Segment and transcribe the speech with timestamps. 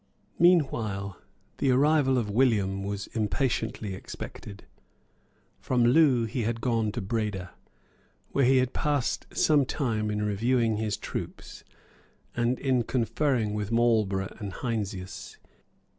[0.39, 1.21] Meanwhile
[1.59, 4.65] the arrival of William was impatiently expected.
[5.59, 7.51] From Loo he had gone to Breda,
[8.31, 11.63] where he had passed some time in reviewing his troops,
[12.35, 15.37] and in conferring with Marlborough and Heinsius.